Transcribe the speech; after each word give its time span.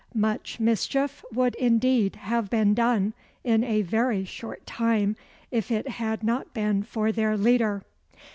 Much 0.15 0.59
mischief 0.59 1.23
would 1.31 1.53
indeed 1.53 2.15
have 2.15 2.49
been 2.49 2.73
done 2.73 3.13
in 3.43 3.63
a 3.63 3.83
very 3.83 4.25
short 4.25 4.65
time 4.65 5.15
if 5.51 5.69
it 5.69 5.87
had 5.87 6.23
not 6.23 6.55
been 6.55 6.81
for 6.81 7.11
their 7.11 7.37
leader. 7.37 7.83